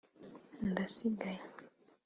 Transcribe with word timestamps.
Ndasigaye 0.69 1.47